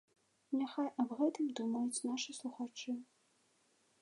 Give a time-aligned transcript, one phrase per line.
[0.61, 2.91] Няхай аб гэтым думаюць нашы слухачы.